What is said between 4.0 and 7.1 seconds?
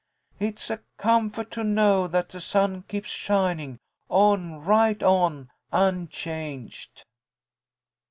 on right on, unchanged."